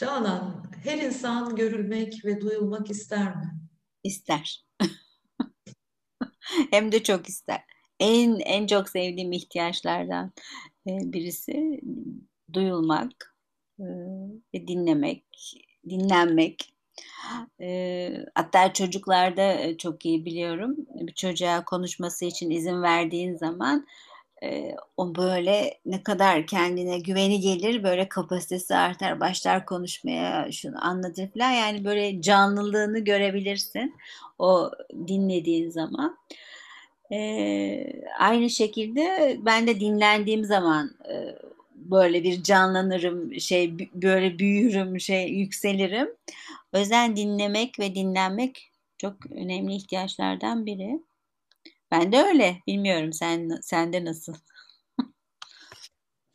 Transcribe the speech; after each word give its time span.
Canan, 0.00 0.62
her 0.84 0.98
insan 0.98 1.56
görülmek 1.56 2.24
ve 2.24 2.40
duyulmak 2.40 2.90
ister 2.90 3.36
mi? 3.36 3.50
İster. 4.04 4.64
Hem 6.70 6.92
de 6.92 7.02
çok 7.02 7.28
ister. 7.28 7.60
En 7.98 8.40
en 8.40 8.66
çok 8.66 8.88
sevdiğim 8.88 9.32
ihtiyaçlardan 9.32 10.32
e, 10.86 10.90
birisi 11.12 11.80
duyulmak 12.52 13.36
e, 13.78 13.84
ve 14.54 14.68
dinlemek, 14.68 15.24
dinlenmek. 15.88 16.74
E, 17.60 18.10
hatta 18.34 18.72
çocuklarda 18.72 19.76
çok 19.76 20.06
iyi 20.06 20.24
biliyorum. 20.24 20.76
Bir 21.00 21.14
çocuğa 21.14 21.64
konuşması 21.64 22.24
için 22.24 22.50
izin 22.50 22.82
verdiğin 22.82 23.36
zaman 23.36 23.86
e, 24.42 24.76
o 24.96 25.14
böyle 25.14 25.78
ne 25.86 26.02
kadar 26.02 26.46
kendine 26.46 26.98
güveni 26.98 27.40
gelir 27.40 27.82
böyle 27.82 28.08
kapasitesi 28.08 28.74
artar 28.74 29.20
başlar 29.20 29.66
konuşmaya 29.66 30.52
şunu 30.52 30.84
anlatır 30.86 31.28
falan 31.28 31.50
yani 31.50 31.84
böyle 31.84 32.22
canlılığını 32.22 32.98
görebilirsin 32.98 33.94
o 34.38 34.70
dinlediğin 35.06 35.70
zaman. 35.70 36.18
E, 37.12 37.92
aynı 38.18 38.50
şekilde 38.50 39.36
ben 39.40 39.66
de 39.66 39.80
dinlendiğim 39.80 40.44
zaman 40.44 40.90
e, 41.12 41.14
böyle 41.74 42.22
bir 42.24 42.42
canlanırım 42.42 43.40
şey 43.40 43.78
böyle 43.94 44.38
büyürüm 44.38 45.00
şey 45.00 45.28
yükselirim. 45.28 46.08
O 46.74 46.78
yüzden 46.78 47.16
dinlemek 47.16 47.78
ve 47.78 47.94
dinlenmek 47.94 48.70
çok 48.98 49.30
önemli 49.30 49.74
ihtiyaçlardan 49.74 50.66
biri. 50.66 51.00
Ben 51.90 52.12
de 52.12 52.22
öyle. 52.22 52.56
Bilmiyorum 52.66 53.12
sen 53.12 53.58
sende 53.62 54.04
nasıl? 54.04 54.34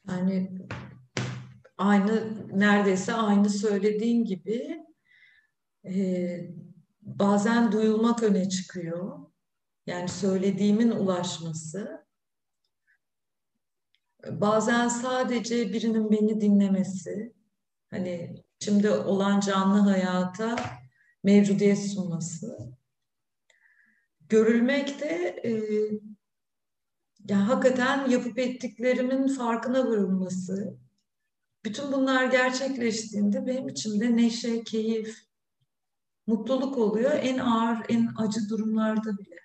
Yani 0.10 0.52
aynı 1.78 2.48
neredeyse 2.60 3.14
aynı 3.14 3.50
söylediğin 3.50 4.26
gibi 4.26 4.86
e, 5.86 5.96
bazen 7.02 7.72
duyulmak 7.72 8.24
öne 8.24 8.50
çıkıyor. 8.50 9.20
Yani 9.88 10.10
söylediğimin 10.10 10.92
ulaşması. 10.92 12.06
Bazen 14.32 14.88
sadece 14.88 15.74
birinin 15.74 16.12
beni 16.12 16.42
dinlemesi. 16.42 17.34
Hani 17.92 18.44
şimdi 18.60 18.90
olan 18.90 19.40
canlı 19.40 19.80
hayata 19.80 20.56
mevcudiyet 21.24 21.80
sunması 21.80 22.76
görülmek 24.30 25.00
de 25.02 25.42
e, 25.46 25.52
yani 27.30 27.44
hakikaten 27.44 28.10
yapıp 28.10 28.40
ettiklerimin 28.40 29.28
farkına 29.28 29.88
varılması. 29.88 30.78
Bütün 31.66 31.92
bunlar 31.92 32.26
gerçekleştiğinde 32.26 33.48
benim 33.48 33.70
içimde 33.70 34.18
neşe, 34.18 34.64
keyif, 34.64 35.18
mutluluk 36.28 36.78
oluyor. 36.78 37.12
En 37.22 37.38
ağır, 37.38 37.78
en 37.90 38.10
acı 38.18 38.50
durumlarda 38.50 39.18
bile. 39.18 39.36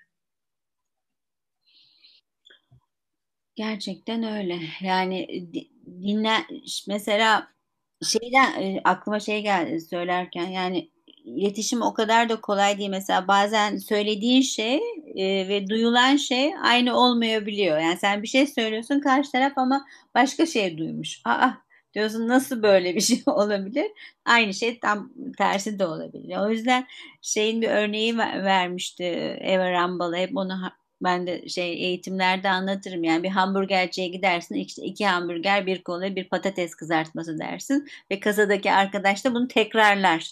Gerçekten 3.54 4.22
öyle. 4.22 4.60
Yani 4.80 5.48
dinle 5.86 6.46
mesela 6.88 7.52
şeyden 8.02 8.62
e, 8.62 8.80
aklıma 8.84 9.20
şey 9.20 9.42
geldi 9.42 9.80
söylerken 9.80 10.46
yani 10.46 10.90
iletişim 11.36 11.82
o 11.82 11.94
kadar 11.94 12.28
da 12.28 12.40
kolay 12.40 12.78
değil. 12.78 12.90
Mesela 12.90 13.28
bazen 13.28 13.76
söylediğin 13.76 14.42
şey 14.42 14.76
e, 15.16 15.48
ve 15.48 15.68
duyulan 15.68 16.16
şey 16.16 16.52
aynı 16.62 16.96
olmayabiliyor. 16.96 17.78
Yani 17.78 17.96
sen 17.96 18.22
bir 18.22 18.28
şey 18.28 18.46
söylüyorsun 18.46 19.00
karşı 19.00 19.32
taraf 19.32 19.52
ama 19.56 19.86
başka 20.14 20.46
şey 20.46 20.78
duymuş. 20.78 21.20
Aa 21.24 21.50
diyorsun 21.94 22.28
nasıl 22.28 22.62
böyle 22.62 22.94
bir 22.94 23.00
şey 23.00 23.22
olabilir? 23.26 23.86
Aynı 24.24 24.54
şey 24.54 24.78
tam 24.80 25.12
tersi 25.38 25.78
de 25.78 25.86
olabilir. 25.86 26.36
O 26.36 26.50
yüzden 26.50 26.86
şeyin 27.22 27.62
bir 27.62 27.68
örneği 27.68 28.18
vermişti 28.18 29.04
Eva 29.40 29.70
Rambala. 29.70 30.16
Hep 30.16 30.36
onu 30.36 30.52
ben 31.02 31.26
de 31.26 31.48
şey 31.48 31.72
eğitimlerde 31.72 32.50
anlatırım. 32.50 33.04
Yani 33.04 33.22
bir 33.22 33.28
hamburgerciye 33.28 34.08
gidersin 34.08 34.54
işte 34.54 34.82
iki 34.82 35.06
hamburger 35.06 35.66
bir 35.66 35.82
kola 35.82 36.16
bir 36.16 36.28
patates 36.28 36.74
kızartması 36.74 37.38
dersin 37.38 37.88
ve 38.10 38.20
kasadaki 38.20 38.72
arkadaş 38.72 39.24
da 39.24 39.34
bunu 39.34 39.48
tekrarlar 39.48 40.30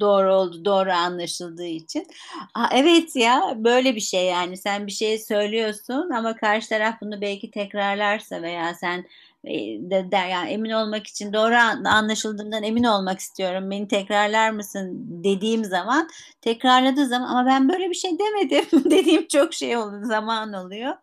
doğru 0.00 0.34
oldu, 0.34 0.64
doğru 0.64 0.90
anlaşıldığı 0.90 1.66
için. 1.66 2.06
Aa, 2.54 2.68
evet 2.72 3.16
ya 3.16 3.54
böyle 3.56 3.94
bir 3.94 4.00
şey 4.00 4.24
yani 4.26 4.56
sen 4.56 4.86
bir 4.86 4.92
şey 4.92 5.18
söylüyorsun 5.18 6.10
ama 6.10 6.36
karşı 6.36 6.68
taraf 6.68 6.94
bunu 7.00 7.20
belki 7.20 7.50
tekrarlarsa 7.50 8.42
veya 8.42 8.74
sen 8.74 9.04
e, 9.44 9.54
de, 9.90 10.10
de, 10.12 10.16
yani 10.16 10.50
emin 10.50 10.70
olmak 10.70 11.06
için 11.06 11.32
doğru 11.32 11.54
anlaşıldığından 11.88 12.62
emin 12.62 12.84
olmak 12.84 13.18
istiyorum. 13.20 13.70
Beni 13.70 13.88
tekrarlar 13.88 14.50
mısın 14.50 14.92
dediğim 15.24 15.64
zaman 15.64 16.08
tekrarladığı 16.40 17.06
zaman 17.06 17.28
ama 17.28 17.46
ben 17.46 17.68
böyle 17.68 17.90
bir 17.90 17.94
şey 17.94 18.18
demedim 18.18 18.64
dediğim 18.90 19.28
çok 19.28 19.54
şey 19.54 19.76
oldu 19.76 20.00
zaman 20.04 20.52
oluyor. 20.52 20.94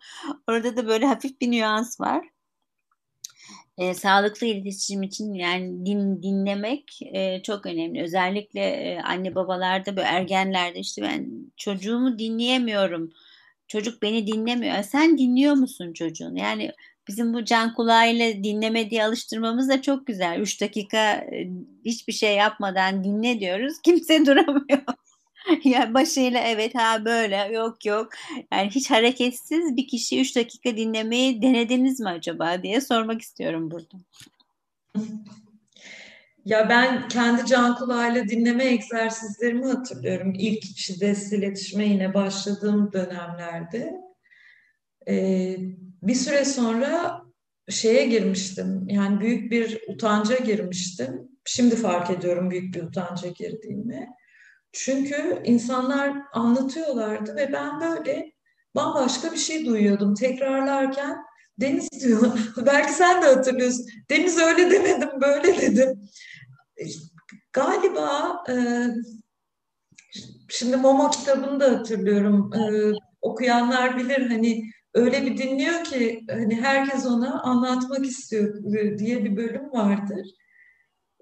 Orada 0.48 0.78
da 0.78 0.88
böyle 0.88 1.06
hafif 1.06 1.42
bir 1.42 1.52
nüans 1.52 2.02
var 2.02 2.35
e, 3.78 3.94
sağlıklı 3.94 4.48
iletişim 4.48 5.04
için 5.04 5.34
yani 5.34 5.86
din, 5.86 6.24
dinlemek 6.24 7.00
e, 7.14 7.42
çok 7.44 7.66
önemli. 7.66 8.02
Özellikle 8.04 8.62
e, 8.62 9.00
anne 9.00 9.36
babalarda 9.36 9.96
böyle 9.96 10.08
ergenlerde 10.08 10.80
işte 10.80 11.02
ben 11.02 11.52
çocuğumu 11.58 12.20
dinleyemiyorum. 12.20 13.12
Çocuk 13.68 14.02
beni 14.02 14.28
dinlemiyor. 14.28 14.84
Sen 14.84 15.18
dinliyor 15.18 15.54
musun 15.54 15.94
çocuğun? 15.94 16.36
Yani 16.36 16.72
bizim 17.08 17.34
bu 17.34 17.46
can 17.46 17.74
kulağıyla 17.74 18.44
dinleme 18.44 18.90
diye 18.90 19.06
alıştırmamız 19.06 19.70
da 19.70 19.82
çok 19.82 20.08
güzel. 20.08 20.40
Üç 20.40 20.62
dakika 20.62 21.14
e, 21.14 21.50
hiçbir 21.86 22.14
şey 22.14 22.36
yapmadan 22.36 23.04
dinle 23.04 23.40
diyoruz. 23.40 23.74
Kimse 23.84 24.26
duramıyor. 24.26 24.80
ya 25.64 25.94
başıyla 25.94 26.40
evet 26.40 26.76
ha 26.76 27.06
böyle 27.06 27.38
yok 27.54 27.86
yok. 27.86 28.10
Yani 28.54 28.70
hiç 28.70 28.92
hareketsiz 28.92 29.78
bir 29.78 29.88
kişi 29.88 30.22
3 30.22 30.36
dakika 30.36 30.78
dinlemeyi 30.78 31.42
denediniz 31.42 32.00
mi 32.00 32.10
acaba 32.10 32.64
diye 32.64 32.82
sormak 32.82 33.22
istiyorum 33.22 33.72
burada. 33.72 33.98
Ya 36.46 36.70
ben 36.70 37.08
kendi 37.08 37.46
can 37.46 37.76
kulağıyla 37.76 38.28
dinleme 38.28 38.66
egzersizlerimi 38.66 39.66
hatırlıyorum. 39.66 40.34
İlk 40.38 40.64
şiddetsiz 40.78 41.34
iletişime 41.34 41.86
yine 41.86 42.14
başladığım 42.14 42.94
dönemlerde. 42.94 43.94
Ee, 45.08 45.58
bir 46.04 46.16
süre 46.16 46.46
sonra 46.46 47.22
şeye 47.70 48.08
girmiştim. 48.08 48.90
Yani 48.90 49.20
büyük 49.20 49.52
bir 49.52 49.80
utanca 49.88 50.38
girmiştim. 50.38 51.30
Şimdi 51.46 51.76
fark 51.76 52.10
ediyorum 52.10 52.52
büyük 52.52 52.76
bir 52.76 52.84
utanca 52.84 53.30
girdiğimi. 53.30 54.10
Çünkü 54.76 55.42
insanlar 55.44 56.14
anlatıyorlardı 56.34 57.36
ve 57.36 57.54
ben 57.54 57.82
böyle 57.82 58.32
bambaşka 58.76 59.32
bir 59.32 59.38
şey 59.38 59.66
duyuyordum. 59.66 60.16
Tekrarlarken 60.16 61.18
Deniz 61.60 61.90
diyor, 62.04 62.32
belki 62.66 62.94
sen 62.94 63.22
de 63.22 63.26
hatırlıyorsun. 63.26 63.86
Deniz 64.10 64.38
öyle 64.38 64.72
demedim, 64.72 65.10
böyle 65.22 65.62
dedim. 65.62 66.10
Galiba 67.54 68.44
e, 68.50 68.56
şimdi 70.50 70.78
Momo 70.78 71.10
kitabını 71.10 71.60
da 71.60 71.72
hatırlıyorum. 71.72 72.54
E, 72.54 72.92
okuyanlar 73.22 73.98
bilir 73.98 74.30
hani 74.30 74.64
öyle 74.94 75.26
bir 75.26 75.38
dinliyor 75.38 75.84
ki 75.84 76.22
hani 76.30 76.56
herkes 76.62 77.06
ona 77.06 77.42
anlatmak 77.42 78.06
istiyor 78.06 78.64
diye 78.98 79.26
bir 79.26 79.38
bölüm 79.38 79.72
vardır. 79.72 80.28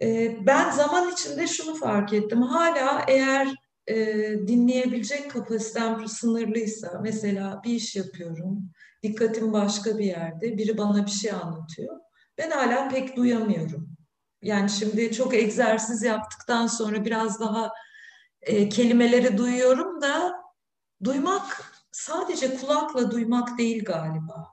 Ee, 0.04 0.38
ben 0.46 0.72
zaman 0.72 1.12
içinde 1.12 1.48
şunu 1.48 1.76
fark 1.76 2.14
ettim. 2.14 2.42
Hala 2.42 3.06
eğer 3.08 3.48
e, 3.88 3.96
dinleyebilecek 4.48 5.32
kapasitem 5.32 6.08
sınırlıysa, 6.08 7.00
mesela 7.04 7.62
bir 7.64 7.74
iş 7.74 7.96
yapıyorum, 7.96 8.70
dikkatim 9.04 9.54
başka 9.54 9.98
bir 9.98 10.06
yerde, 10.06 10.58
biri 10.58 10.78
bana 10.78 11.06
bir 11.06 11.12
şey 11.12 11.32
anlatıyor. 11.32 12.00
Ben 12.38 12.52
hala 12.52 12.90
pek 12.90 13.18
duyamıyorum. 13.18 13.90
Yani 14.42 14.70
şimdi 14.70 15.12
çok 15.12 15.34
egzersiz 15.34 16.04
yaptıktan 16.04 16.68
sonra 16.68 17.06
biraz 17.06 17.40
daha 17.40 17.72
e, 18.42 18.70
kelimeleri 18.70 19.38
duyuyorum 19.38 20.02
da 20.02 20.34
duymak 21.04 21.74
sadece 21.92 22.58
kulakla 22.58 23.12
duymak 23.12 23.58
değil 23.58 23.86
galiba. 23.86 24.48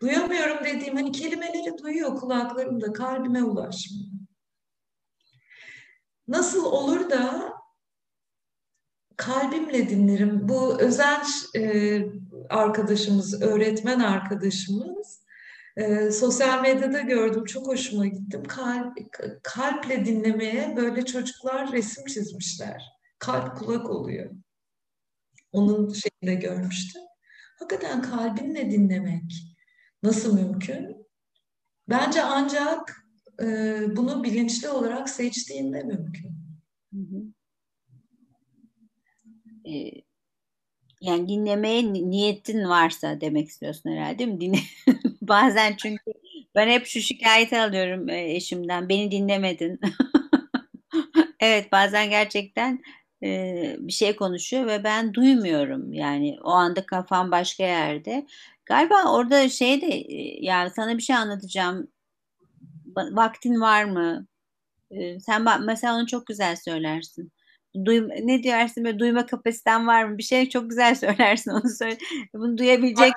Duyamıyorum 0.00 0.64
dediğim 0.64 0.96
hani 0.96 1.12
kelimeleri 1.12 1.78
duyuyor 1.82 2.16
kulaklarımda 2.16 2.92
kalbime 2.92 3.42
ulaşmıyor. 3.42 4.13
Nasıl 6.28 6.64
olur 6.64 7.10
da 7.10 7.54
kalbimle 9.16 9.88
dinlerim. 9.88 10.48
Bu 10.48 10.80
özel 10.80 11.24
e, 11.56 12.02
arkadaşımız, 12.50 13.42
öğretmen 13.42 14.00
arkadaşımız 14.00 15.24
e, 15.76 16.10
sosyal 16.10 16.62
medyada 16.62 17.00
gördüm. 17.00 17.44
Çok 17.44 17.66
hoşuma 17.66 18.06
gittim. 18.06 18.44
Kalp, 18.44 18.98
kalple 19.42 20.04
dinlemeye 20.04 20.76
böyle 20.76 21.04
çocuklar 21.04 21.72
resim 21.72 22.06
çizmişler. 22.06 22.82
Kalp 23.18 23.56
kulak 23.56 23.90
oluyor. 23.90 24.30
Onun 25.52 25.92
şeyinde 25.92 26.40
görmüştüm. 26.46 27.02
Hakikaten 27.58 28.02
kalbinle 28.02 28.70
dinlemek 28.70 29.54
nasıl 30.02 30.34
mümkün? 30.34 31.06
Bence 31.88 32.22
ancak 32.22 33.03
e, 33.42 33.46
bunu 33.96 34.24
bilinçli 34.24 34.68
olarak 34.68 35.08
seçtiğinde 35.08 35.82
mümkün. 35.82 36.30
Hı 36.94 37.00
hı. 37.00 37.24
Ee, 39.66 39.90
yani 41.00 41.28
dinlemeye 41.28 41.92
niyetin 41.92 42.68
varsa 42.68 43.20
demek 43.20 43.48
istiyorsun 43.48 43.90
herhalde 43.90 44.18
değil 44.18 44.30
mi? 44.30 44.40
Dinle 44.40 44.58
Bazen 45.22 45.76
çünkü 45.76 46.12
ben 46.54 46.68
hep 46.68 46.86
şu 46.86 47.00
şikayeti 47.00 47.60
alıyorum 47.60 48.08
e, 48.08 48.34
eşimden. 48.34 48.88
Beni 48.88 49.10
dinlemedin. 49.10 49.80
evet 51.40 51.72
bazen 51.72 52.10
gerçekten 52.10 52.82
e, 53.22 53.76
bir 53.78 53.92
şey 53.92 54.16
konuşuyor 54.16 54.66
ve 54.66 54.84
ben 54.84 55.14
duymuyorum. 55.14 55.92
Yani 55.92 56.36
o 56.44 56.50
anda 56.50 56.86
kafam 56.86 57.30
başka 57.30 57.64
yerde. 57.64 58.26
Galiba 58.66 59.12
orada 59.12 59.48
şey 59.48 59.80
de 59.82 59.86
e, 59.86 60.44
yani 60.44 60.70
sana 60.70 60.96
bir 60.98 61.02
şey 61.02 61.16
anlatacağım. 61.16 61.88
Vaktin 62.96 63.60
var 63.60 63.84
mı? 63.84 64.26
E, 64.90 65.20
sen 65.20 65.64
mesela 65.66 65.96
onu 65.96 66.06
çok 66.06 66.26
güzel 66.26 66.56
söylersin. 66.56 67.32
Duym 67.84 68.08
ne 68.08 68.42
diyorsun 68.42 68.84
böyle 68.84 68.98
duyma 68.98 69.26
kapasiten 69.26 69.86
var 69.86 70.04
mı? 70.04 70.18
Bir 70.18 70.22
şey 70.22 70.48
çok 70.48 70.70
güzel 70.70 70.94
söylersin 71.04 71.50
onu 71.50 71.70
söyle. 71.78 71.98
Bunu 72.34 72.58
duyabilecek 72.58 73.12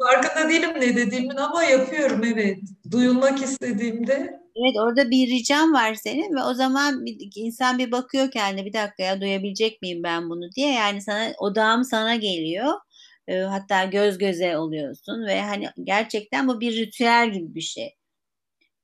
Farkında 0.00 0.48
değilim 0.48 0.70
ne 0.80 0.96
dediğimin 0.96 1.36
ama 1.36 1.64
yapıyorum 1.64 2.24
evet. 2.24 2.58
Duyulmak 2.90 3.42
istediğimde. 3.42 4.12
Evet 4.56 4.76
orada 4.80 5.10
bir 5.10 5.28
ricam 5.28 5.72
var 5.72 5.94
senin 5.94 6.36
ve 6.36 6.42
o 6.42 6.54
zaman 6.54 7.06
bir, 7.06 7.30
insan 7.36 7.78
bir 7.78 7.92
bakıyor 7.92 8.30
kendine 8.30 8.66
bir 8.66 8.72
dakika 8.72 9.02
ya 9.02 9.20
duyabilecek 9.20 9.82
miyim 9.82 10.02
ben 10.02 10.30
bunu 10.30 10.52
diye 10.52 10.72
yani 10.72 11.02
sana 11.02 11.32
odağım 11.38 11.84
sana 11.84 12.16
geliyor. 12.16 12.72
E, 13.28 13.38
hatta 13.38 13.84
göz 13.84 14.18
göze 14.18 14.58
oluyorsun 14.58 15.26
ve 15.26 15.42
hani 15.42 15.68
gerçekten 15.84 16.48
bu 16.48 16.60
bir 16.60 16.76
ritüel 16.76 17.32
gibi 17.32 17.54
bir 17.54 17.60
şey. 17.60 17.94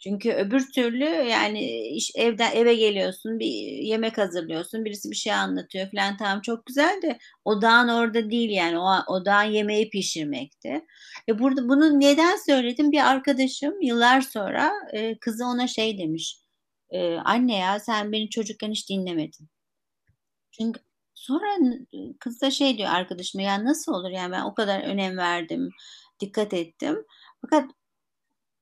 Çünkü 0.02 0.32
öbür 0.32 0.72
türlü 0.72 1.04
yani 1.04 1.88
iş, 1.88 2.10
evden 2.14 2.52
eve 2.52 2.74
geliyorsun, 2.74 3.38
bir 3.38 3.46
yemek 3.82 4.18
hazırlıyorsun, 4.18 4.84
birisi 4.84 5.10
bir 5.10 5.16
şey 5.16 5.32
anlatıyor 5.32 5.90
falan 5.90 6.16
tamam 6.16 6.40
çok 6.40 6.66
güzel 6.66 7.02
de 7.02 7.18
odağın 7.44 7.88
orada 7.88 8.30
değil 8.30 8.50
yani 8.50 8.78
o 8.78 9.14
odağın 9.14 9.50
yemeği 9.50 9.90
pişirmekti. 9.90 10.86
E 11.28 11.38
burada 11.38 11.68
bunu 11.68 12.00
neden 12.00 12.36
söyledim? 12.36 12.92
Bir 12.92 13.10
arkadaşım 13.10 13.82
yıllar 13.82 14.20
sonra 14.20 14.72
e, 14.92 15.18
kızı 15.18 15.44
ona 15.44 15.66
şey 15.66 15.98
demiş. 15.98 16.38
E, 16.90 17.16
Anne 17.16 17.56
ya 17.56 17.80
sen 17.80 18.12
beni 18.12 18.30
çocukken 18.30 18.70
hiç 18.70 18.90
dinlemedin. 18.90 19.48
Çünkü 20.52 20.80
sonra 21.14 21.46
kız 22.20 22.40
da 22.40 22.50
şey 22.50 22.78
diyor 22.78 22.90
arkadaşıma 22.90 23.42
ya 23.42 23.64
nasıl 23.64 23.92
olur 23.92 24.10
yani 24.10 24.32
ben 24.32 24.42
o 24.42 24.54
kadar 24.54 24.80
önem 24.80 25.16
verdim, 25.16 25.70
dikkat 26.20 26.54
ettim. 26.54 27.04
Fakat 27.40 27.70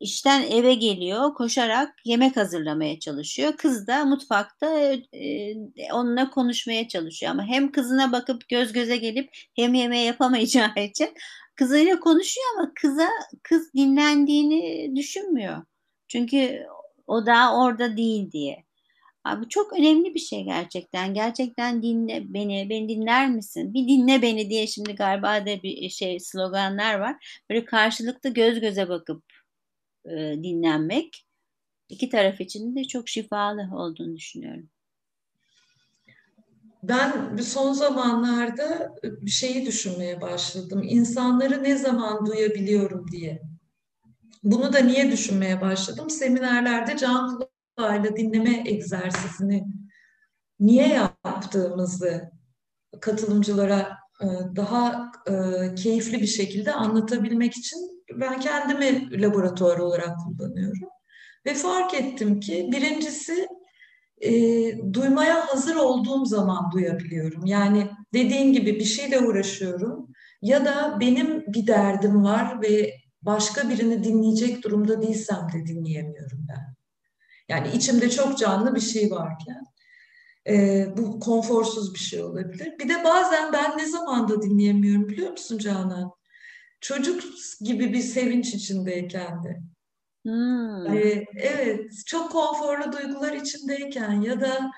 işten 0.00 0.42
eve 0.42 0.74
geliyor 0.74 1.34
koşarak 1.34 1.94
yemek 2.04 2.36
hazırlamaya 2.36 2.98
çalışıyor. 3.00 3.56
Kız 3.56 3.86
da 3.86 4.04
mutfakta 4.04 4.80
e, 5.14 5.54
onunla 5.92 6.30
konuşmaya 6.30 6.88
çalışıyor 6.88 7.32
ama 7.32 7.44
hem 7.44 7.72
kızına 7.72 8.12
bakıp 8.12 8.48
göz 8.48 8.72
göze 8.72 8.96
gelip 8.96 9.30
hem 9.56 9.74
yemeği 9.74 10.06
yapamayacağı 10.06 10.70
için 10.76 11.08
kızıyla 11.56 12.00
konuşuyor 12.00 12.46
ama 12.58 12.72
kıza 12.74 13.08
kız 13.42 13.74
dinlendiğini 13.74 14.96
düşünmüyor. 14.96 15.64
Çünkü 16.08 16.66
o 17.06 17.26
da 17.26 17.54
orada 17.56 17.96
değil 17.96 18.32
diye. 18.32 18.64
Abi 19.24 19.48
çok 19.48 19.72
önemli 19.72 20.14
bir 20.14 20.20
şey 20.20 20.44
gerçekten. 20.44 21.14
Gerçekten 21.14 21.82
dinle 21.82 22.22
beni, 22.34 22.70
beni 22.70 22.88
dinler 22.88 23.30
misin? 23.30 23.74
Bir 23.74 23.88
dinle 23.88 24.22
beni 24.22 24.50
diye 24.50 24.66
şimdi 24.66 24.94
galiba 24.94 25.46
da 25.46 25.62
bir 25.62 25.88
şey 25.88 26.20
sloganlar 26.20 26.94
var. 26.94 27.42
Böyle 27.50 27.64
karşılıklı 27.64 28.30
göz 28.30 28.60
göze 28.60 28.88
bakıp 28.88 29.24
e, 30.10 30.42
dinlenmek 30.42 31.26
iki 31.88 32.08
taraf 32.08 32.40
için 32.40 32.76
de 32.76 32.84
çok 32.84 33.08
şifalı 33.08 33.68
olduğunu 33.72 34.16
düşünüyorum. 34.16 34.68
Ben 36.82 37.36
son 37.36 37.72
zamanlarda 37.72 38.94
şeyi 39.28 39.66
düşünmeye 39.66 40.20
başladım. 40.20 40.82
İnsanları 40.84 41.62
ne 41.62 41.76
zaman 41.76 42.26
duyabiliyorum 42.26 43.10
diye. 43.10 43.42
Bunu 44.42 44.72
da 44.72 44.78
niye 44.78 45.12
düşünmeye 45.12 45.60
başladım? 45.60 46.10
Seminerlerde 46.10 46.96
can 46.96 47.40
kulağıyla 47.76 48.16
dinleme 48.16 48.62
egzersizini 48.66 49.66
niye 50.60 50.88
yaptığımızı 50.88 52.30
katılımcılara 53.00 53.98
e, 54.20 54.26
daha 54.56 55.12
e, 55.26 55.34
keyifli 55.74 56.20
bir 56.20 56.26
şekilde 56.26 56.72
anlatabilmek 56.72 57.56
için 57.56 57.99
ben 58.14 58.40
kendimi 58.40 59.20
laboratuvar 59.22 59.78
olarak 59.78 60.18
kullanıyorum. 60.18 60.88
Ve 61.46 61.54
fark 61.54 61.94
ettim 61.94 62.40
ki 62.40 62.68
birincisi 62.72 63.48
e, 64.20 64.32
duymaya 64.92 65.48
hazır 65.48 65.76
olduğum 65.76 66.24
zaman 66.24 66.70
duyabiliyorum. 66.72 67.46
Yani 67.46 67.90
dediğin 68.14 68.52
gibi 68.52 68.74
bir 68.74 68.84
şeyle 68.84 69.20
uğraşıyorum 69.20 70.08
ya 70.42 70.64
da 70.64 71.00
benim 71.00 71.44
bir 71.46 71.66
derdim 71.66 72.24
var 72.24 72.62
ve 72.62 72.94
başka 73.22 73.68
birini 73.68 74.04
dinleyecek 74.04 74.64
durumda 74.64 75.02
değilsem 75.02 75.48
de 75.54 75.66
dinleyemiyorum 75.66 76.46
ben. 76.48 76.74
Yani 77.48 77.68
içimde 77.74 78.10
çok 78.10 78.38
canlı 78.38 78.74
bir 78.74 78.80
şey 78.80 79.10
varken 79.10 79.64
e, 80.48 80.86
bu 80.96 81.20
konforsuz 81.20 81.94
bir 81.94 81.98
şey 81.98 82.22
olabilir. 82.22 82.72
Bir 82.78 82.88
de 82.88 83.04
bazen 83.04 83.52
ben 83.52 83.78
ne 83.78 83.86
zaman 83.86 84.28
da 84.28 84.42
dinleyemiyorum 84.42 85.08
biliyor 85.08 85.30
musun 85.30 85.58
Canan? 85.58 86.19
Çocuk 86.80 87.22
gibi 87.60 87.92
bir 87.92 88.00
sevinç 88.00 88.54
içindeyken 88.54 89.44
de. 89.44 89.60
Hmm. 90.24 90.96
Ee, 90.96 91.24
evet, 91.36 91.90
çok 92.06 92.32
konforlu 92.32 92.92
duygular 92.92 93.32
içindeyken 93.32 94.20
ya 94.20 94.40
da 94.40 94.70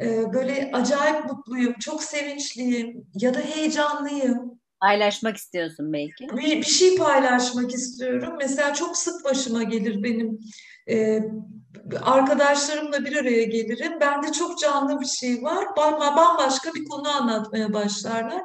e, 0.00 0.32
böyle 0.32 0.70
acayip 0.72 1.24
mutluyum, 1.24 1.74
çok 1.80 2.02
sevinçliyim 2.02 3.06
ya 3.14 3.34
da 3.34 3.40
heyecanlıyım. 3.40 4.58
Paylaşmak 4.80 5.36
istiyorsun 5.36 5.92
belki. 5.92 6.28
Bir, 6.28 6.56
bir 6.56 6.62
şey 6.62 6.96
paylaşmak 6.96 7.74
istiyorum. 7.74 8.34
Mesela 8.38 8.74
çok 8.74 8.96
sık 8.96 9.24
başıma 9.24 9.62
gelir 9.62 10.02
benim 10.02 10.40
e, 10.90 11.20
arkadaşlarımla 12.02 13.04
bir 13.04 13.16
araya 13.16 13.44
gelirim. 13.44 14.00
Bende 14.00 14.32
çok 14.32 14.58
canlı 14.58 15.00
bir 15.00 15.06
şey 15.06 15.42
var. 15.42 15.64
Bambaşka 15.76 16.74
bir 16.74 16.84
konu 16.84 17.08
anlatmaya 17.08 17.72
başlarlar. 17.72 18.42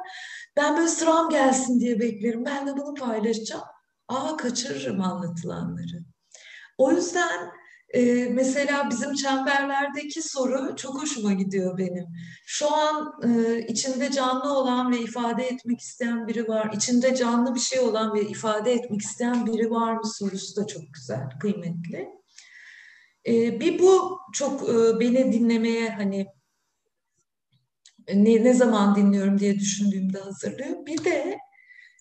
Ben 0.56 0.76
böyle 0.76 0.88
sıram 0.88 1.30
gelsin 1.30 1.80
diye 1.80 2.00
beklerim. 2.00 2.44
Ben 2.44 2.66
de 2.66 2.76
bunu 2.76 2.94
paylaşacağım. 2.94 3.64
Aa 4.08 4.36
kaçırırım 4.36 5.00
anlatılanları. 5.00 6.04
O 6.78 6.92
yüzden 6.92 7.50
e, 7.94 8.28
mesela 8.30 8.90
bizim 8.90 9.14
çemberlerdeki 9.14 10.22
soru 10.22 10.76
çok 10.76 11.02
hoşuma 11.02 11.32
gidiyor 11.32 11.78
benim. 11.78 12.06
Şu 12.46 12.74
an 12.74 13.12
e, 13.24 13.58
içinde 13.66 14.10
canlı 14.10 14.58
olan 14.58 14.92
ve 14.92 14.98
ifade 14.98 15.46
etmek 15.46 15.80
isteyen 15.80 16.28
biri 16.28 16.48
var. 16.48 16.70
İçinde 16.74 17.14
canlı 17.14 17.54
bir 17.54 17.60
şey 17.60 17.80
olan 17.80 18.14
ve 18.14 18.22
ifade 18.22 18.72
etmek 18.72 19.00
isteyen 19.00 19.46
biri 19.46 19.70
var 19.70 19.92
mı 19.92 20.06
sorusu 20.06 20.62
da 20.62 20.66
çok 20.66 20.82
güzel, 20.94 21.28
kıymetli. 21.40 22.08
E, 23.26 23.60
bir 23.60 23.78
bu 23.78 24.18
çok 24.32 24.68
e, 24.68 25.00
beni 25.00 25.32
dinlemeye 25.32 25.90
hani 25.90 26.26
ne, 28.08 28.44
ne 28.44 28.54
zaman 28.54 28.96
dinliyorum 28.96 29.38
diye 29.38 29.58
düşündüğümde 29.58 30.18
hazırlıyor. 30.18 30.86
Bir 30.86 31.04
de 31.04 31.38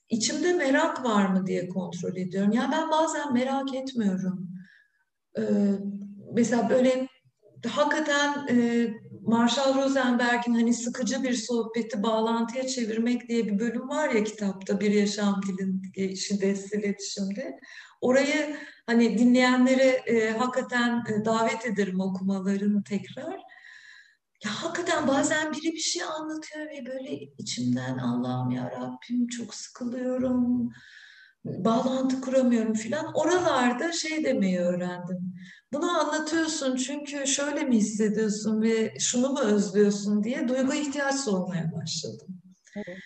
içimde 0.09 0.53
merak 0.53 1.05
var 1.05 1.25
mı 1.25 1.47
diye 1.47 1.69
kontrol 1.69 2.15
ediyorum. 2.15 2.51
Ya 2.51 2.69
ben 2.71 2.91
bazen 2.91 3.33
merak 3.33 3.73
etmiyorum. 3.73 4.49
Ee, 5.37 5.41
mesela 6.33 6.69
böyle 6.69 7.07
hakikaten 7.67 8.47
e, 8.49 8.87
Marshall 9.21 9.83
Rosenberg'in 9.83 10.53
hani 10.53 10.73
sıkıcı 10.73 11.23
bir 11.23 11.33
sohbeti 11.33 12.03
bağlantıya 12.03 12.67
çevirmek 12.67 13.29
diye 13.29 13.45
bir 13.45 13.59
bölüm 13.59 13.89
var 13.89 14.09
ya 14.09 14.23
kitapta 14.23 14.79
Bir 14.79 14.91
Yaşam 14.91 15.41
Dilin 15.47 16.15
Şiddetsiz 16.15 16.73
İletişim'de. 16.73 17.59
Orayı 18.01 18.55
hani 18.85 19.17
dinleyenlere 19.17 19.85
e, 19.85 20.31
hakikaten 20.31 21.03
e, 21.09 21.25
davet 21.25 21.65
ederim 21.65 21.99
okumalarını 21.99 22.83
tekrar. 22.83 23.52
Ya 24.45 24.51
hakikaten 24.63 25.07
bazen 25.07 25.53
biri 25.53 25.73
bir 25.73 25.79
şey 25.79 26.03
anlatıyor 26.03 26.65
ve 26.65 26.85
böyle 26.85 27.19
içimden 27.37 27.97
Allah'ım 27.97 28.51
ya 28.51 28.71
Rabbim 28.71 29.27
çok 29.27 29.55
sıkılıyorum, 29.55 30.71
bağlantı 31.45 32.21
kuramıyorum 32.21 32.73
filan. 32.73 33.13
Oralarda 33.13 33.91
şey 33.91 34.23
demeyi 34.23 34.59
öğrendim. 34.59 35.35
Bunu 35.73 35.99
anlatıyorsun 35.99 36.75
çünkü 36.75 37.27
şöyle 37.27 37.63
mi 37.63 37.77
hissediyorsun 37.77 38.61
ve 38.61 38.93
şunu 38.99 39.29
mu 39.29 39.39
özlüyorsun 39.39 40.23
diye 40.23 40.47
duygu 40.47 40.73
ihtiyaç 40.73 41.27
olmaya 41.27 41.71
başladım. 41.71 42.27
Evet. 42.75 42.97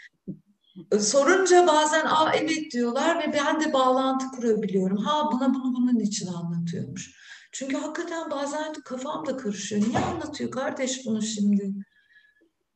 Sorunca 1.00 1.68
bazen 1.68 2.06
aa 2.06 2.32
evet 2.36 2.72
diyorlar 2.72 3.20
ve 3.20 3.34
ben 3.34 3.62
de 3.62 3.74
bağlantı 3.74 4.26
kurabiliyorum. 4.28 4.98
Ha 4.98 5.30
buna 5.32 5.54
bunu 5.54 5.74
bunun 5.74 6.00
için 6.00 6.28
anlatıyormuş. 6.28 7.27
Çünkü 7.58 7.78
hakikaten 7.78 8.32
bazen 8.32 8.74
kafam 8.74 9.26
da 9.26 9.38
karışıyor. 9.38 9.82
Niye 9.82 10.00
anlatıyor 10.00 10.52
kardeş 10.52 11.06
bunu 11.06 11.22
şimdi? 11.22 11.74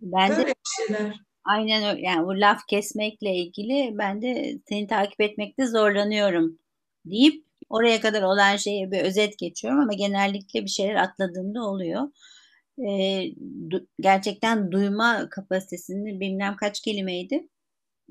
Ben 0.01 0.29
Böyle 0.29 0.45
de, 0.47 0.53
şeyler. 0.77 1.15
Aynen 1.45 1.95
öyle. 1.95 2.01
Yani 2.01 2.25
bu 2.25 2.39
laf 2.39 2.67
kesmekle 2.67 3.35
ilgili 3.35 3.97
ben 3.97 4.21
de 4.21 4.59
seni 4.69 4.88
takip 4.88 5.21
etmekte 5.21 5.67
zorlanıyorum 5.67 6.59
deyip 7.05 7.45
Oraya 7.71 8.01
kadar 8.01 8.21
olan 8.21 8.55
şeye 8.55 8.91
bir 8.91 9.01
özet 9.01 9.38
geçiyorum 9.38 9.79
ama 9.79 9.93
genellikle 9.93 10.63
bir 10.63 10.69
şeyler 10.69 10.95
atladığımda 10.95 11.63
oluyor. 11.63 12.01
Ee, 12.79 12.83
du- 13.69 13.88
gerçekten 14.00 14.71
duyma 14.71 15.29
kapasitesini 15.29 16.19
bilmem 16.19 16.55
kaç 16.55 16.81
kelimeydi. 16.81 17.47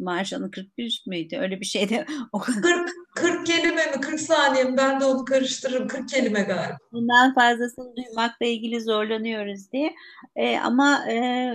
Marshall'ın 0.01 0.51
41 0.51 1.05
müydü? 1.07 1.37
Öyle 1.37 1.61
bir 1.61 1.67
şeyde 1.67 2.07
o 2.33 2.39
kadar. 2.39 2.63
40, 2.63 2.91
40 3.15 3.47
kelime 3.47 3.87
mi 3.87 4.01
40 4.01 4.21
saniye 4.21 4.65
mi 4.65 4.77
ben 4.77 5.01
de 5.01 5.05
onu 5.05 5.25
karıştırırım 5.25 5.89
40 5.89 6.09
kelime 6.09 6.43
galiba. 6.43 6.77
Bundan 6.93 7.35
fazlasını 7.35 7.97
duymakla 7.97 8.47
ilgili 8.47 8.81
zorlanıyoruz 8.81 9.73
diye. 9.73 9.95
Ee, 10.37 10.59
ama 10.59 11.11
e, 11.11 11.53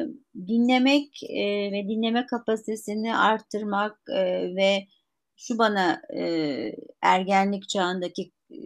dinlemek 0.48 1.24
e, 1.24 1.72
ve 1.72 1.88
dinleme 1.90 2.26
kapasitesini 2.26 3.18
arttırmak 3.18 3.98
e, 4.10 4.56
ve 4.56 4.88
şu 5.38 5.58
bana 5.58 6.02
e, 6.18 6.22
ergenlik 7.02 7.70
çağındaki 7.70 8.32
e, 8.52 8.60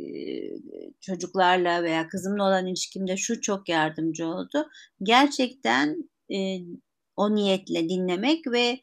çocuklarla 1.02 1.84
veya 1.84 2.08
kızımla 2.08 2.44
olan 2.44 2.68
ilişkimde 2.68 3.18
şu 3.18 3.42
çok 3.42 3.70
yardımcı 3.70 4.28
oldu. 4.28 4.70
Gerçekten 5.04 6.10
e, 6.34 6.38
o 7.16 7.36
niyetle 7.36 7.90
dinlemek 7.90 8.48
ve 8.52 8.80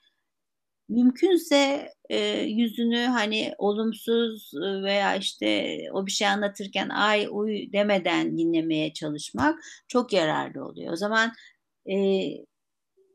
mümkünse 0.89 1.89
e, 2.11 2.19
yüzünü 2.41 3.05
hani 3.05 3.55
olumsuz 3.59 4.53
veya 4.85 5.17
işte 5.17 5.79
o 5.93 6.07
bir 6.07 6.11
şey 6.11 6.29
anlatırken 6.29 6.89
ay 6.89 7.29
uy 7.31 7.73
demeden 7.73 8.39
dinlemeye 8.39 8.93
çalışmak 8.93 9.61
çok 9.89 10.13
yararlı 10.13 10.65
oluyor. 10.65 10.93
O 10.93 10.97
zaman 10.97 11.33
e, 11.91 11.97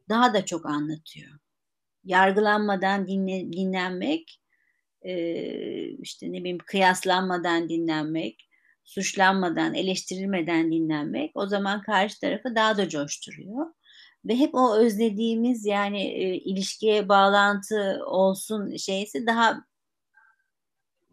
daha 0.10 0.34
da 0.34 0.46
çok 0.46 0.66
anlatıyor. 0.66 1.32
Yargılanmadan 2.04 3.08
dinle, 3.08 3.54
dinlenmek, 3.54 4.42
e, 5.02 5.14
işte 5.90 6.32
ne 6.32 6.40
bileyim 6.40 6.58
kıyaslanmadan 6.68 7.70
dinlenmek, 7.70 8.50
suçlanmadan, 8.84 9.74
eleştirilmeden 9.74 10.72
dinlenmek 10.72 11.32
o 11.36 11.48
zaman 11.48 11.82
karşı 11.82 12.20
tarafı 12.20 12.56
daha 12.56 12.78
da 12.78 12.90
coşturuyor 12.90 13.66
ve 14.26 14.36
hep 14.36 14.56
o 14.56 14.76
özlediğimiz 14.78 15.66
yani 15.66 16.02
e, 16.04 16.36
ilişkiye 16.36 17.10
bağlantı 17.10 18.00
olsun 18.06 18.76
şeysi 18.78 19.28
daha 19.28 19.64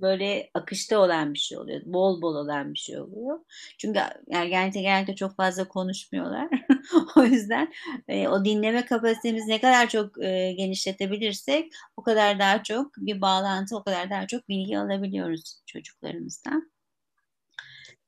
böyle 0.01 0.51
akışta 0.55 0.99
olan 0.99 1.35
bir 1.35 1.39
şey 1.39 1.59
oluyor. 1.59 1.81
Bol 1.85 2.23
bol 2.23 2.35
olan 2.35 2.75
bir 2.75 2.79
şey 2.79 3.01
oluyor. 3.01 3.41
Çünkü 3.79 4.01
ergenlikte 4.31 4.83
genellikle 4.83 5.17
çok 5.17 5.37
fazla 5.37 5.69
konuşmuyorlar. 5.69 6.49
o 7.17 7.25
yüzden 7.25 7.73
e, 8.09 8.29
o 8.29 8.45
dinleme 8.45 8.85
kapasitemizi 8.85 9.49
ne 9.49 9.61
kadar 9.61 9.89
çok 9.89 10.25
e, 10.25 10.53
genişletebilirsek 10.53 11.73
o 11.97 12.03
kadar 12.03 12.39
daha 12.39 12.63
çok 12.63 12.97
bir 12.97 13.21
bağlantı, 13.21 13.77
o 13.77 13.83
kadar 13.85 14.11
daha 14.11 14.27
çok 14.27 14.49
bilgi 14.49 14.79
alabiliyoruz 14.79 15.63
çocuklarımızdan. 15.67 16.73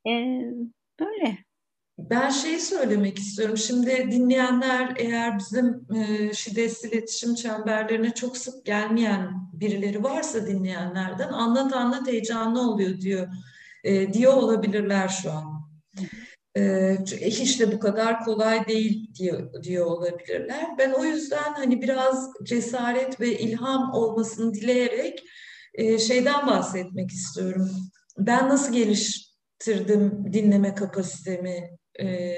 E, 0.07 0.11
böyle. 1.00 1.39
Ben 2.11 2.31
şeyi 2.31 2.61
söylemek 2.61 3.19
istiyorum. 3.19 3.57
Şimdi 3.57 4.09
dinleyenler 4.11 4.95
eğer 4.97 5.38
bizim 5.38 5.87
e, 5.97 6.35
şiddetsiz 6.35 6.93
iletişim 6.93 7.35
çemberlerine 7.35 8.14
çok 8.14 8.37
sık 8.37 8.67
gelmeyen 8.67 9.50
birileri 9.52 10.02
varsa 10.02 10.47
dinleyenlerden 10.47 11.29
anlat 11.29 11.73
anlat 11.73 12.07
heyecanlı 12.09 12.71
oluyor 12.71 13.00
diyor. 13.00 13.29
E, 13.85 14.12
diyor 14.12 14.33
olabilirler 14.33 15.09
şu 15.09 15.33
an. 15.33 15.71
E, 16.57 16.97
hiç 17.21 17.61
de 17.61 17.73
bu 17.73 17.79
kadar 17.79 18.25
kolay 18.25 18.67
değil 18.67 19.14
diyor, 19.14 19.62
diyor 19.62 19.87
olabilirler. 19.87 20.67
Ben 20.79 20.93
o 20.93 21.05
yüzden 21.05 21.52
hani 21.52 21.83
biraz 21.83 22.31
cesaret 22.43 23.21
ve 23.21 23.38
ilham 23.38 23.95
olmasını 23.95 24.55
dileyerek 24.55 25.25
e, 25.75 25.99
şeyden 25.99 26.47
bahsetmek 26.47 27.11
istiyorum. 27.11 27.71
Ben 28.19 28.49
nasıl 28.49 28.73
geliştirdim 28.73 30.33
dinleme 30.33 30.75
kapasitemi 30.75 31.79
e, 32.00 32.37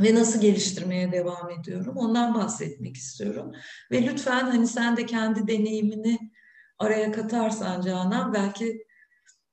ve 0.00 0.14
nasıl 0.14 0.40
geliştirmeye 0.40 1.12
devam 1.12 1.50
ediyorum 1.50 1.96
ondan 1.96 2.34
bahsetmek 2.34 2.96
istiyorum. 2.96 3.52
Ve 3.92 4.06
lütfen 4.06 4.46
hani 4.46 4.66
sen 4.66 4.96
de 4.96 5.06
kendi 5.06 5.48
deneyimini 5.48 6.18
araya 6.78 7.12
katarsan 7.12 7.80
Canan 7.80 8.32
belki 8.32 8.86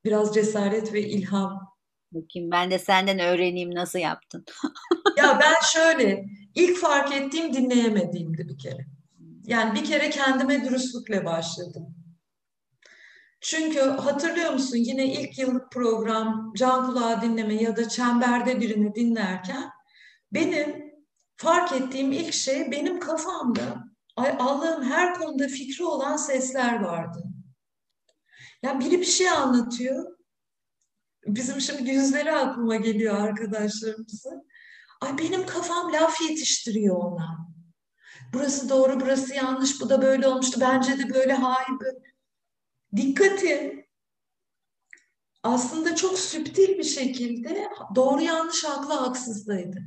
biraz 0.06 0.36
cesaret 0.36 0.94
ve 0.94 1.02
ilham. 1.02 1.76
Bakayım 2.12 2.52
ben 2.52 2.72
de 2.72 2.80
senden 2.80 3.20
öğreneyim 3.20 3.76
nasıl 3.76 4.00
yaptın. 4.00 4.46
ya 5.18 5.40
ben 5.42 5.56
şöyle 5.74 6.26
ilk 6.56 6.78
fark 6.78 7.14
ettiğim 7.14 7.54
dinleyemediğimdi 7.54 8.48
bir 8.48 8.58
kere. 8.58 8.86
Yani 9.46 9.80
bir 9.80 9.86
kere 9.86 10.10
kendime 10.10 10.66
dürüstlükle 10.66 11.26
başladım. 11.26 11.95
Çünkü 13.42 13.80
hatırlıyor 13.80 14.54
musun 14.54 14.78
yine 14.78 15.06
ilk 15.06 15.40
yıllık 15.40 15.72
program 15.72 16.54
can 16.58 16.86
kulağı 16.86 17.22
dinleme 17.22 17.64
ya 17.64 17.76
da 17.76 17.90
çemberde 17.90 18.62
birini 18.62 18.96
dinlerken 18.96 19.70
benim 20.34 20.94
fark 21.38 21.72
ettiğim 21.72 22.12
ilk 22.12 22.34
şey 22.34 22.72
benim 22.72 23.00
kafamda 23.00 23.84
ay 24.16 24.36
Allah'ım 24.40 24.84
her 24.84 25.14
konuda 25.14 25.48
fikri 25.48 25.84
olan 25.84 26.18
sesler 26.18 26.80
vardı. 26.82 27.24
Ya 28.64 28.80
biri 28.80 29.00
bir 29.00 29.06
şey 29.06 29.30
anlatıyor. 29.30 30.16
Bizim 31.28 31.62
şimdi 31.62 31.92
yüzleri 31.92 32.32
aklıma 32.32 32.76
geliyor 32.76 33.16
arkadaşlarımızın. 33.16 34.48
Ay 35.02 35.18
benim 35.18 35.46
kafam 35.46 35.94
laf 35.94 36.22
yetiştiriyor 36.22 36.96
ona. 36.96 37.38
Burası 38.34 38.70
doğru, 38.70 39.00
burası 39.00 39.34
yanlış, 39.34 39.82
bu 39.82 39.90
da 39.90 40.02
böyle 40.02 40.28
olmuştu. 40.28 40.62
Bence 40.62 40.98
de 40.98 41.14
böyle, 41.14 41.34
hayır 41.34 41.80
böyle 41.80 42.15
dikkatin 42.96 43.86
aslında 45.44 45.96
çok 45.96 46.20
süptil 46.20 46.78
bir 46.78 46.84
şekilde 46.84 47.70
doğru 47.96 48.22
yanlış 48.22 48.64
haklı 48.64 48.94
haksızdaydı. 48.94 49.84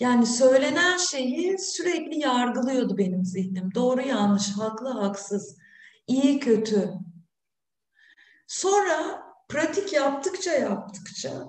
Yani 0.00 0.26
söylenen 0.26 0.96
şeyi 0.96 1.58
sürekli 1.58 2.18
yargılıyordu 2.18 2.98
benim 2.98 3.24
zihnim. 3.24 3.74
Doğru 3.74 4.00
yanlış, 4.00 4.50
haklı 4.58 4.88
haksız, 4.88 5.58
iyi 6.06 6.40
kötü. 6.40 6.90
Sonra 8.46 9.22
pratik 9.48 9.92
yaptıkça 9.92 10.52
yaptıkça 10.52 11.48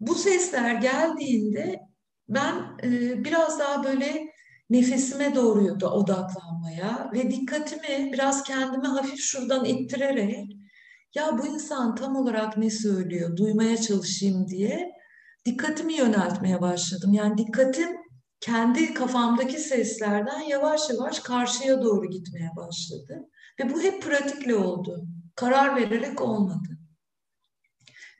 bu 0.00 0.14
sesler 0.14 0.74
geldiğinde 0.74 1.80
ben 2.28 2.78
e, 2.82 3.24
biraz 3.24 3.58
daha 3.58 3.84
böyle 3.84 4.32
nefesime 4.70 5.34
doğru 5.34 5.86
odaklanmaya 5.86 7.10
ve 7.14 7.30
dikkatimi 7.30 8.12
biraz 8.12 8.42
kendime 8.42 8.88
hafif 8.88 9.20
şuradan 9.20 9.64
ittirerek 9.64 10.56
ya 11.14 11.38
bu 11.38 11.46
insan 11.46 11.94
tam 11.94 12.16
olarak 12.16 12.56
ne 12.56 12.70
söylüyor 12.70 13.36
duymaya 13.36 13.76
çalışayım 13.76 14.48
diye 14.48 14.92
dikkatimi 15.44 15.94
yöneltmeye 15.94 16.60
başladım. 16.60 17.12
Yani 17.12 17.38
dikkatim 17.38 17.88
kendi 18.40 18.94
kafamdaki 18.94 19.58
seslerden 19.58 20.40
yavaş 20.40 20.90
yavaş 20.90 21.20
karşıya 21.20 21.82
doğru 21.82 22.10
gitmeye 22.10 22.50
başladı. 22.56 23.28
Ve 23.60 23.74
bu 23.74 23.82
hep 23.82 24.02
pratikle 24.02 24.54
oldu. 24.54 25.04
Karar 25.34 25.76
vererek 25.76 26.20
olmadı. 26.20 26.68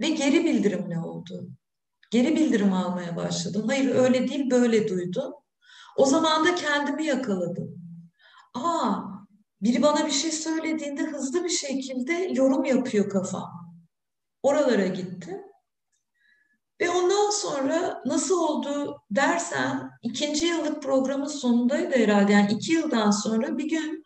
Ve 0.00 0.08
geri 0.08 0.44
bildirimle 0.44 0.98
oldu. 0.98 1.48
Geri 2.10 2.36
bildirim 2.36 2.72
almaya 2.72 3.16
başladım. 3.16 3.64
Hayır 3.66 3.94
öyle 3.94 4.28
değil 4.28 4.50
böyle 4.50 4.88
duydum. 4.88 5.32
O 5.98 6.06
zaman 6.06 6.44
da 6.44 6.54
kendimi 6.54 7.06
yakaladım. 7.06 7.82
Aa, 8.54 8.94
biri 9.62 9.82
bana 9.82 10.06
bir 10.06 10.10
şey 10.10 10.32
söylediğinde 10.32 11.02
hızlı 11.02 11.44
bir 11.44 11.48
şekilde 11.48 12.12
yorum 12.12 12.64
yapıyor 12.64 13.10
kafam. 13.10 13.74
Oralara 14.42 14.86
gittim. 14.86 15.40
Ve 16.80 16.90
ondan 16.90 17.30
sonra 17.30 18.02
nasıl 18.06 18.38
oldu 18.38 19.02
dersen 19.10 19.90
ikinci 20.02 20.46
yıllık 20.46 20.82
programın 20.82 21.26
sonundaydı 21.26 21.96
herhalde. 21.96 22.32
Yani 22.32 22.52
iki 22.52 22.72
yıldan 22.72 23.10
sonra 23.10 23.58
bir 23.58 23.68
gün 23.68 24.04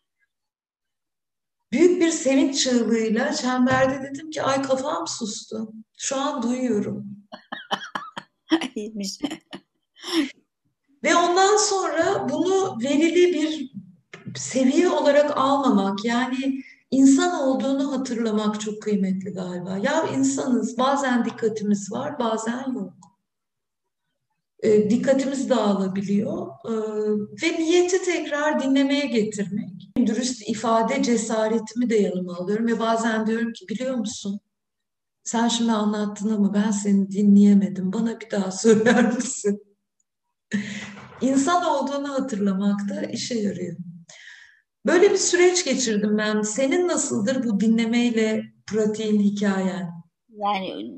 büyük 1.73 2.01
bir 2.01 2.11
sevinç 2.11 2.63
çığlığıyla 2.65 3.33
çemberde 3.35 4.11
dedim 4.11 4.31
ki 4.31 4.43
ay 4.43 4.63
kafam 4.63 5.07
sustu. 5.07 5.73
Şu 5.99 6.17
an 6.17 6.43
duyuyorum. 6.43 7.07
İyiymiş. 8.75 9.19
Ve 11.05 11.17
ondan 11.17 11.57
sonra 11.57 12.29
bunu 12.31 12.79
verili 12.83 13.35
bir 13.35 13.73
seviye 14.37 14.89
olarak 14.89 15.37
almamak 15.37 16.05
yani 16.05 16.63
insan 16.91 17.41
olduğunu 17.41 17.93
hatırlamak 17.93 18.61
çok 18.61 18.83
kıymetli 18.83 19.33
galiba. 19.33 19.79
Ya 19.79 20.09
insanız 20.09 20.79
bazen 20.79 21.25
dikkatimiz 21.25 21.93
var 21.93 22.19
bazen 22.19 22.73
yok. 22.75 22.95
E, 24.63 24.91
dikkatimiz 24.91 25.51
dağılabiliyor 25.51 26.47
e, 26.65 26.73
ve 27.43 27.59
niyeti 27.59 28.03
tekrar 28.03 28.63
dinlemeye 28.63 29.07
getirmek. 29.07 29.93
Dürüst 30.07 30.49
ifade 30.49 31.03
cesaretimi 31.03 31.91
de 31.91 31.97
yanıma 31.97 32.37
alıyorum 32.37 32.67
ve 32.67 32.81
bazen 32.81 33.27
diyorum 33.27 33.53
ki 33.53 33.69
biliyor 33.69 33.95
musun 33.95 34.41
sen 35.25 35.49
şimdi 35.49 35.73
anlattın 35.73 36.31
ama 36.31 36.55
ben 36.55 36.71
seni 36.71 37.11
dinleyemedim. 37.11 37.93
Bana 37.93 38.21
bir 38.21 38.31
daha 38.31 38.51
söyler 38.53 39.15
misin? 39.15 39.63
İnsan 41.23 41.65
olduğunu 41.65 42.09
hatırlamak 42.09 42.81
da 42.89 43.03
işe 43.03 43.39
yarıyor. 43.39 43.77
Böyle 44.87 45.11
bir 45.11 45.17
süreç 45.17 45.65
geçirdim 45.65 46.19
ben. 46.19 46.43
Senin 46.43 46.89
nasıldır 46.89 47.45
bu 47.45 47.61
dinlemeyle 47.61 48.43
pratiğin 48.67 49.21
hikayen? 49.21 49.91
Yani 50.37 50.93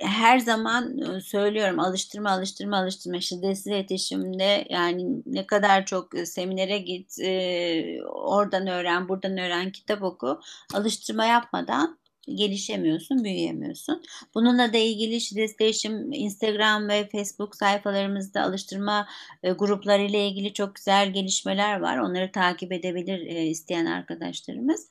her 0.00 0.38
zaman 0.38 0.98
e, 0.98 1.20
söylüyorum 1.20 1.80
alıştırma 1.80 2.30
alıştırma 2.30 2.76
alıştırma 2.78 3.20
şiddetsiz 3.20 3.66
iletişimde 3.66 4.66
yani 4.70 5.22
ne 5.26 5.46
kadar 5.46 5.86
çok 5.86 6.14
e, 6.14 6.26
seminere 6.26 6.78
git 6.78 7.20
e, 7.20 8.04
oradan 8.04 8.66
öğren 8.66 9.08
buradan 9.08 9.38
öğren 9.38 9.72
kitap 9.72 10.02
oku 10.02 10.40
alıştırma 10.74 11.24
yapmadan 11.24 11.98
gelişemiyorsun, 12.34 13.24
büyüyemiyorsun. 13.24 14.02
Bununla 14.34 14.72
da 14.72 14.76
ilgili 14.78 15.20
şiddetleşim 15.20 16.12
Instagram 16.12 16.88
ve 16.88 17.08
Facebook 17.08 17.56
sayfalarımızda 17.56 18.42
alıştırma 18.42 19.06
e, 19.42 19.50
grupları 19.50 20.02
ile 20.02 20.28
ilgili 20.28 20.52
çok 20.52 20.74
güzel 20.74 21.12
gelişmeler 21.12 21.80
var. 21.80 21.98
Onları 21.98 22.32
takip 22.32 22.72
edebilir 22.72 23.26
e, 23.26 23.46
isteyen 23.46 23.86
arkadaşlarımız. 23.86 24.88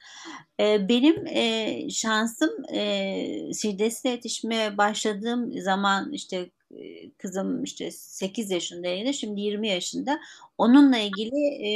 E, 0.60 0.90
benim 0.90 1.28
e, 1.28 1.90
şansım 1.90 2.52
e, 2.74 3.54
şiddetle 3.62 4.10
iletişime 4.10 4.78
başladığım 4.78 5.62
zaman 5.62 6.12
işte 6.12 6.50
e, 6.72 7.10
kızım 7.18 7.64
işte 7.64 7.92
8 7.92 8.52
yaşındaydı 8.52 9.14
şimdi 9.14 9.42
20 9.42 9.68
yaşında 9.68 10.20
onunla 10.58 10.98
ilgili 10.98 11.46
e, 11.60 11.70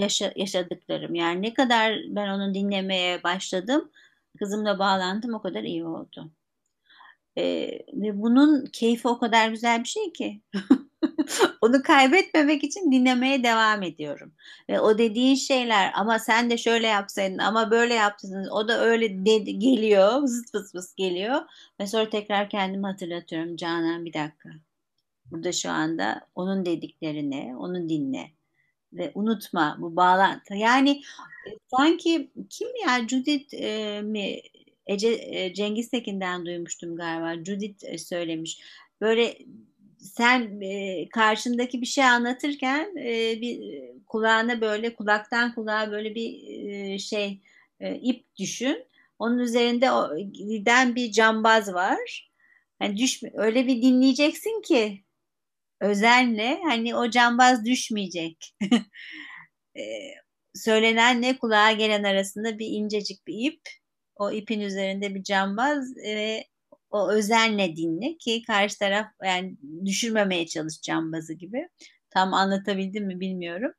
yaşa, 0.00 0.32
yaşadıklarım 0.36 1.14
yani 1.14 1.42
ne 1.42 1.54
kadar 1.54 1.98
ben 2.08 2.28
onu 2.28 2.54
dinlemeye 2.54 3.22
başladım 3.22 3.90
Kızımla 4.38 4.78
bağlantım 4.78 5.34
o 5.34 5.42
kadar 5.42 5.62
iyi 5.62 5.84
oldu. 5.84 6.30
Ee, 7.38 7.70
ve 7.92 8.22
bunun 8.22 8.64
keyfi 8.72 9.08
o 9.08 9.18
kadar 9.18 9.48
güzel 9.48 9.80
bir 9.80 9.88
şey 9.88 10.12
ki. 10.12 10.42
Onu 11.60 11.82
kaybetmemek 11.82 12.64
için 12.64 12.92
dinlemeye 12.92 13.42
devam 13.42 13.82
ediyorum. 13.82 14.32
Ve 14.70 14.80
o 14.80 14.98
dediğin 14.98 15.34
şeyler 15.34 15.92
ama 15.94 16.18
sen 16.18 16.50
de 16.50 16.58
şöyle 16.58 16.86
yapsaydın 16.86 17.38
ama 17.38 17.70
böyle 17.70 17.94
yaptın 17.94 18.48
o 18.50 18.68
da 18.68 18.80
öyle 18.80 19.26
dedi, 19.26 19.58
geliyor 19.58 20.26
zıt 20.26 20.52
fıs 20.52 20.72
fıs 20.72 20.94
geliyor. 20.94 21.42
Ve 21.80 21.86
sonra 21.86 22.10
tekrar 22.10 22.50
kendimi 22.50 22.86
hatırlatıyorum 22.86 23.56
Canan 23.56 24.04
bir 24.04 24.12
dakika. 24.12 24.48
Burada 25.30 25.52
şu 25.52 25.70
anda 25.70 26.20
onun 26.34 26.66
dediklerini 26.66 27.56
onu 27.56 27.88
dinle 27.88 28.30
ve 28.92 29.12
unutma 29.14 29.76
bu 29.78 29.96
bağlantı. 29.96 30.54
Yani 30.54 31.02
sanki 31.76 32.30
kim 32.50 32.68
ya 32.86 33.08
Judith 33.08 33.54
e, 33.54 34.00
mi 34.02 34.40
Ece 34.86 35.08
e, 35.08 35.54
Cengiz 35.54 35.90
Tekin'den 35.90 36.46
duymuştum 36.46 36.96
galiba. 36.96 37.44
Judith 37.44 37.84
e, 37.84 37.98
söylemiş. 37.98 38.60
Böyle 39.00 39.38
sen 39.98 40.60
e, 40.60 41.08
karşındaki 41.08 41.80
bir 41.80 41.86
şey 41.86 42.04
anlatırken 42.04 42.96
e, 42.96 43.40
bir 43.40 43.72
e, 43.74 43.94
kulağına 44.06 44.60
böyle 44.60 44.94
kulaktan 44.94 45.54
kulağa 45.54 45.90
böyle 45.90 46.14
bir 46.14 46.58
e, 46.68 46.98
şey 46.98 47.40
e, 47.80 47.94
ip 47.94 48.36
düşün. 48.38 48.84
Onun 49.18 49.38
üzerinde 49.38 49.92
o, 49.92 50.16
giden 50.32 50.94
bir 50.96 51.12
cambaz 51.12 51.74
var. 51.74 52.30
Yani 52.82 52.96
düş 52.96 53.22
öyle 53.34 53.66
bir 53.66 53.82
dinleyeceksin 53.82 54.62
ki 54.62 55.04
özenle 55.80 56.60
hani 56.64 56.96
o 56.96 57.10
cambaz 57.10 57.64
düşmeyecek. 57.64 58.54
e, 59.76 59.82
söylenenle 60.64 61.38
kulağa 61.38 61.72
gelen 61.72 62.04
arasında 62.04 62.58
bir 62.58 62.66
incecik 62.66 63.26
bir 63.26 63.34
ip. 63.52 63.60
O 64.16 64.30
ipin 64.32 64.60
üzerinde 64.60 65.14
bir 65.14 65.22
cambaz 65.22 65.96
ve 65.96 66.44
o 66.90 67.10
özenle 67.10 67.76
dinle 67.76 68.16
ki 68.16 68.42
karşı 68.46 68.78
taraf 68.78 69.06
yani 69.24 69.56
düşürmemeye 69.84 70.46
çalış 70.46 70.80
cambazı 70.80 71.34
gibi. 71.34 71.68
Tam 72.10 72.34
anlatabildim 72.34 73.06
mi 73.06 73.20
bilmiyorum. 73.20 73.72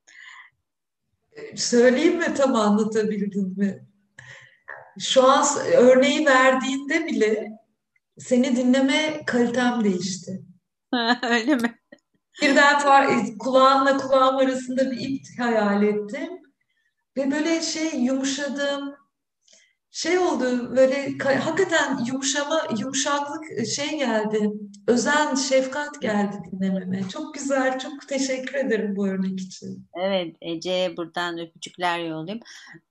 Söyleyeyim 1.55 2.17
mi 2.17 2.33
tam 2.33 2.55
anlatabildim 2.55 3.53
mi? 3.57 3.85
Şu 4.99 5.23
an 5.23 5.45
örneği 5.77 6.25
verdiğinde 6.25 7.05
bile 7.05 7.51
seni 8.17 8.55
dinleme 8.55 9.21
kalitem 9.25 9.83
değişti. 9.83 10.41
Öyle 11.23 11.55
mi? 11.55 11.79
Birden 12.41 12.79
far, 12.79 13.07
kulağınla 13.39 13.97
kulağım 13.97 14.37
arasında 14.37 14.91
bir 14.91 14.99
ip 14.99 15.25
hayal 15.39 15.83
ettim. 15.83 16.38
Ve 17.19 17.31
böyle 17.31 17.61
şey 17.61 17.99
yumuşadım. 17.99 18.95
Şey 19.91 20.19
oldu 20.19 20.75
böyle 20.75 21.17
hakikaten 21.17 22.05
yumuşama, 22.05 22.61
yumuşaklık 22.79 23.67
şey 23.75 23.97
geldi. 23.97 24.49
Özen, 24.87 25.35
şefkat 25.35 26.01
geldi 26.01 26.37
dinlememe. 26.51 27.09
Çok 27.09 27.33
güzel, 27.33 27.79
çok 27.79 28.07
teşekkür 28.07 28.55
ederim 28.55 28.95
bu 28.95 29.07
örnek 29.07 29.39
için. 29.39 29.87
Evet, 29.95 30.35
Ece'ye 30.41 30.97
buradan 30.97 31.39
öpücükler 31.39 31.99
yollayayım. 31.99 32.43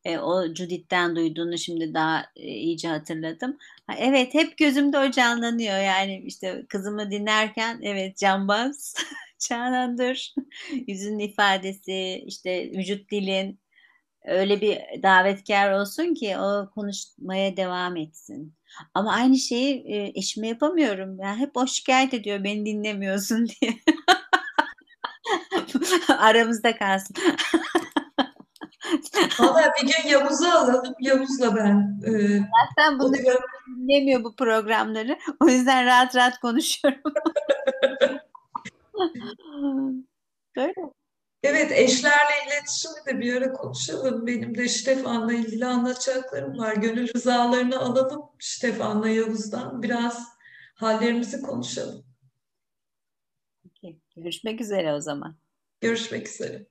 E, 0.04 0.18
o 0.18 0.54
Judith'ten 0.54 1.16
duyduğunu 1.16 1.58
şimdi 1.58 1.94
daha 1.94 2.24
e, 2.36 2.48
iyice 2.48 2.88
hatırladım. 2.88 3.58
Ha, 3.86 3.94
evet, 3.98 4.34
hep 4.34 4.58
gözümde 4.58 4.98
o 4.98 5.10
canlanıyor. 5.10 5.78
Yani 5.78 6.22
işte 6.26 6.66
kızımı 6.68 7.10
dinlerken 7.10 7.80
evet 7.82 8.16
cambaz 8.16 8.94
Canan'dır. 9.48 10.34
Yüzün 10.86 11.18
ifadesi, 11.18 12.24
işte 12.26 12.70
vücut 12.72 13.10
dilin 13.10 13.60
öyle 14.24 14.60
bir 14.60 14.78
davetkar 15.02 15.72
olsun 15.72 16.14
ki 16.14 16.36
o 16.38 16.70
konuşmaya 16.74 17.56
devam 17.56 17.96
etsin. 17.96 18.54
Ama 18.94 19.12
aynı 19.12 19.36
şeyi 19.38 19.84
e, 19.86 20.12
eşime 20.18 20.48
yapamıyorum. 20.48 21.18
Yani 21.20 21.38
hep 21.40 21.56
o 21.56 21.66
şikayet 21.66 22.14
ediyor 22.14 22.44
beni 22.44 22.66
dinlemiyorsun 22.66 23.48
diye. 23.60 23.74
Aramızda 26.18 26.76
kalsın. 26.76 27.16
Valla 29.40 29.72
bir 29.82 29.86
gün 29.88 30.08
Yavuz'u 30.08 30.48
alalım. 30.48 30.94
Yavuz'la 31.00 31.56
ben. 31.56 32.00
E, 32.06 32.10
Zaten 32.38 32.98
bunu 32.98 33.12
dinlemiyor 33.66 34.24
bu 34.24 34.36
programları. 34.36 35.18
O 35.40 35.48
yüzden 35.48 35.86
rahat 35.86 36.16
rahat 36.16 36.38
konuşuyorum. 36.40 37.00
Böyle. 40.56 40.74
Evet, 41.42 41.72
eşlerle 41.72 42.34
iletişimi 42.46 42.94
de 43.06 43.20
bir 43.20 43.36
ara 43.36 43.52
konuşalım. 43.52 44.26
Benim 44.26 44.58
de 44.58 44.68
Stefan'la 44.68 45.32
ilgili 45.32 45.66
anlatacaklarım 45.66 46.58
var. 46.58 46.76
Gönül 46.76 47.14
rızalarını 47.14 47.78
alalım 47.78 48.22
Stefan'la 48.38 49.08
Yavuz'dan. 49.08 49.82
Biraz 49.82 50.28
hallerimizi 50.74 51.42
konuşalım. 51.42 52.04
Peki, 53.62 53.98
görüşmek 54.16 54.60
üzere 54.60 54.94
o 54.94 55.00
zaman. 55.00 55.36
Görüşmek 55.80 56.28
üzere. 56.28 56.66